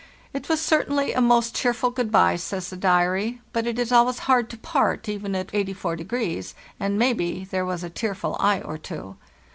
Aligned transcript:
"It 0.33 0.49
was 0.49 0.59
certainly 0.59 1.13
a 1.13 1.21
most 1.21 1.53
cheerful 1.53 1.91
good 1.91 2.11
bye," 2.11 2.35
says 2.35 2.71
the 2.71 2.75
diary," 2.75 3.39
but 3.53 3.67
it 3.67 3.77
is 3.77 3.91
always 3.91 4.17
hard 4.25 4.49
to 4.49 4.57
part, 4.57 5.07
even 5.07 5.35
at 5.35 5.53
84, 5.53 5.99
and 6.79 6.97
maybe 6.97 7.45
there 7.51 7.65
was 7.67 7.83
a 7.83 7.89
tearful 7.91 8.35
eye 8.39 8.61
or 8.61 8.79
two." 8.79 9.17